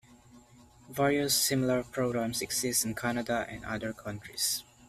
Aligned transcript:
Various, 0.89 1.35
similar 1.35 1.83
programs 1.83 2.41
exist 2.41 2.83
in 2.85 2.95
Canada 2.95 3.45
and 3.47 3.63
other 3.63 3.93
countries. 3.93 4.63